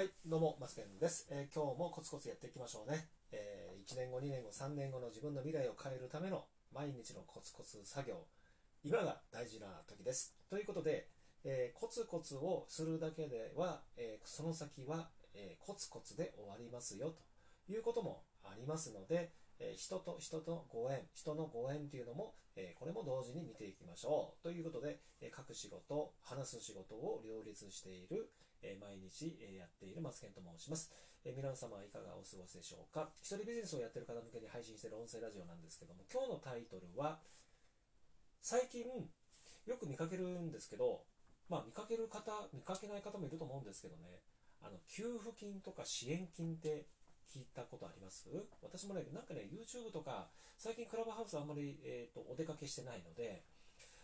[0.00, 3.10] はい、どうも、マスケンです、えー今日もコツコツやっていきましょうね。
[3.32, 8.16] え1年後、2年後、3年後の自分の未来を変えるための毎日のコツコツ作業、
[8.82, 10.34] 今が大事な時です。
[10.48, 11.06] ということで、
[11.44, 17.14] えーコツコツをするだけでは、えーその先は、えコツコツで終わりますよ
[17.66, 24.42] ということもありますので、え人と人とご縁、人のご縁っていうのも、えこれも同時に見ていきましょう。
[24.42, 28.30] ということで、えー書く仕事、話す仕事を両立している、
[28.62, 30.92] え毎日、えやっているマスケンと申します。
[31.24, 33.12] えー皆様はいかがお過ごしでしょうか？
[33.20, 37.20] 一人ビジネスをやってる方向けに配信している音声ラジオなんですけども、今日のタイトルは、
[38.40, 38.84] 最近
[39.66, 41.04] よく見かけるんですけど、
[41.48, 44.20] まあ見かける方、見かけない方もいると思うんですけどね、
[44.62, 46.86] あの、給付金とか支援金って
[47.28, 48.28] 聞いたことあります？
[48.62, 53.44] 私もね、なんかね、YouTube とか、最近クラブハウスあんまり、えーとお出かけしてないので、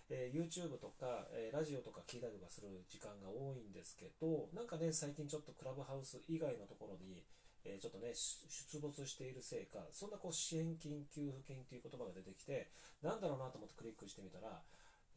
[0.09, 7.25] えー YouTube とか、えーラジオとか聞いたりとかする時間が多いんですけど、なんかね、最近ちょっとクラブハウス以外のところに、
[7.65, 12.71] えーちょっとね、出没しているせいか、そんなこう支援金、給付金っていう言葉が出てきて、
[13.03, 14.63] なんだろうなと思ってクリックしてみたら、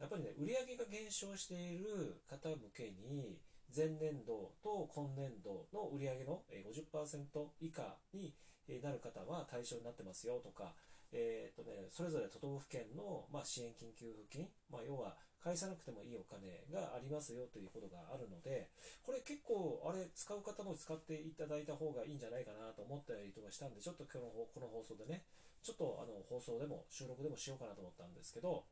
[0.00, 3.38] やっぱりね、売上が減少している方向けに、
[3.70, 7.22] 前年度と今年度の売上の50%
[7.60, 8.34] 以下に
[8.82, 10.74] なる方は対象になってますよとか、
[11.12, 18.70] えーとね、それぞれ都道府県の、まあ、支援金、給付金、まあ、要は返さなくてもいいお金がありますよということがあるので、
[19.02, 25.24] これ結構、あれ、使う方も使っていただいた方がいいんじゃないかなと思ったりとかしたんで、ちょっと今日のこの放送でね、
[25.62, 28.64] ちょっとあの放送でも収録でもしようかなと思ったんですけど、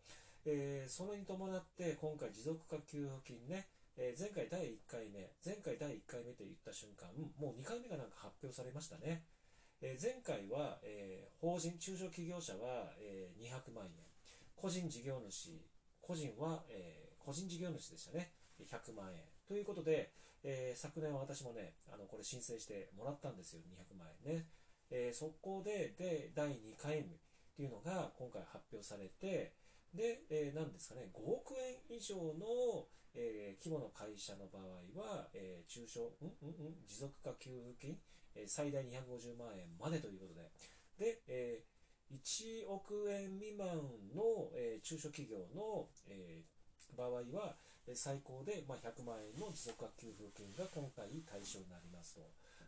[0.44, 9.24] えーそれに伴って今回持続化給付金ね、えー前回第1回目、前回第1回目と言った瞬間、もう2回目がなんか発表されましたね。
[9.80, 13.90] えー前回は、えー法人、中小企業者は、えー200万円、
[14.56, 15.50] 個人事業主、
[16.00, 19.20] 個人は、え個人事業主でしたね、100万円。
[19.46, 20.10] ということで、
[20.42, 24.46] え昨年は私もね、あのこれ申請してもらったんですよ、200万円ね。
[24.90, 27.18] えーそこでで、第2回目っ
[27.56, 29.52] ていうのが今回発表されて、
[29.94, 37.98] で、えーなんですかね、5億円以上の、えー規模の会社の場合は、えー中小、うんうんうん持続化給付金、
[38.34, 40.50] えー最大250万円までということで、
[40.98, 41.78] で、えー
[42.14, 43.76] 1億円未満
[44.14, 47.56] の、えー中小企業の、えー場合は、
[47.86, 52.20] えー最高で、まあ、100万円の持続化給付金が今回対象になりますと。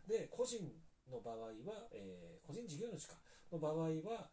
[0.07, 0.61] で、個人
[1.09, 1.37] の場合
[1.69, 3.15] は、えー個人事業主か
[3.51, 4.29] の場合は、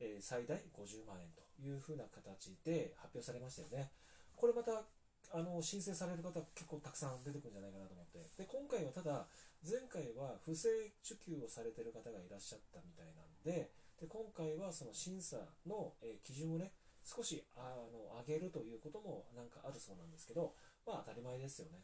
[0.00, 3.90] えー最大50万円というふうな形で発表されましたよね。
[4.36, 4.86] これまた
[5.30, 8.18] あの申請される方結構たくさん出てくるんじゃないかなと思って。
[8.38, 9.26] で、今回はただ、
[9.60, 10.68] 前回は不正
[11.04, 13.70] 受給をされてる方がいらっしゃったみたいなんで、
[14.00, 16.72] で今回はその審査の、えー基準をね、
[17.04, 20.54] 少しあの上げるということもなんかあるそうなんですけど、
[20.86, 21.82] まあ当たり前ですよね。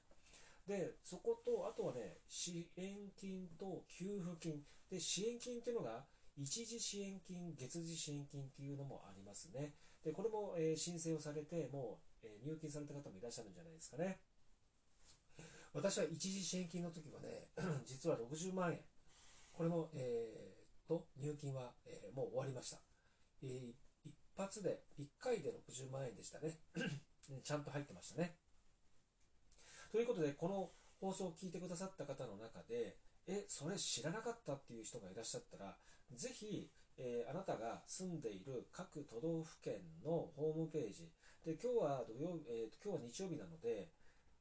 [0.67, 4.65] で、そこと、あとはね、支援金と給付金。
[4.89, 9.75] で、支援金っていうのが、一時支援金、月次支援金っていうのもありますね。
[10.05, 14.21] で、これも、えー申請をされて、もう、えー入金された方もいらっしゃるんじゃないですかね。
[15.73, 17.49] 私は一時支援金の時はね、
[17.87, 18.81] 実は60万円。
[19.53, 22.79] これも、えーと、入金は、えーもう終わりました。
[23.43, 23.75] えー
[24.05, 26.59] 一発で、一回で60万円でしたね。
[27.43, 28.37] ちゃんと入ってましたね。
[29.93, 35.77] ということで、この放送を聞いてくださった方の中で、え、それ知らなかったっていう人がいらっしゃったら、
[36.13, 41.11] ぜひ、えーあなたが住んでいる各都道府県のホームページ、
[41.45, 43.91] で、今日は土曜日、えー今日は日曜日なので、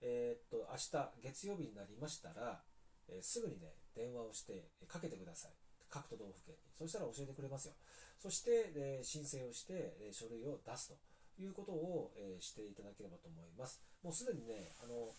[0.01, 2.61] えーっと、明日月曜日になりましたら、
[3.07, 5.51] えすぐにね、電話をして、かけてください。
[5.89, 6.71] 各都道府県に。
[6.77, 7.73] そしたら教えてくれますよ。
[8.19, 13.81] そして、え申請をして、え書類を出すということを、えしていただければと思います。
[14.03, 15.15] もうすでにね、あの、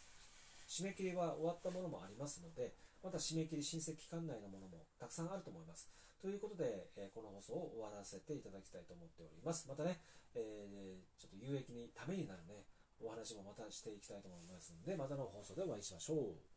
[0.74, 5.86] 締め切りは終わったものもありますので、また締め切り申請期間内のものもたくさんあると思います。
[6.20, 9.68] ということで、えーこの放送を終わらせていただきたいと思っております。
[9.68, 10.00] またね、
[10.34, 12.66] えーちょっと有益にためになるね、
[12.98, 16.53] お話もまたしていきたいと思いますので、またの放送でお会いしましょう。